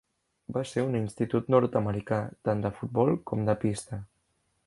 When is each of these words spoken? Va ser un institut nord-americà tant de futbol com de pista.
Va 0.55 0.61
ser 0.69 0.83
un 0.85 0.95
institut 0.99 1.51
nord-americà 1.57 2.19
tant 2.49 2.65
de 2.65 2.73
futbol 2.81 3.15
com 3.33 3.47
de 3.51 3.57
pista. 3.67 4.01